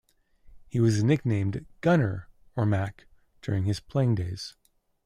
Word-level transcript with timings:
He 0.67 0.79
was 0.79 1.03
nicknamed 1.03 1.67
"Gunner" 1.81 2.27
or 2.55 2.65
"Mac" 2.65 3.05
during 3.43 3.65
his 3.65 3.79
playing 3.79 4.15
days. 4.15 4.55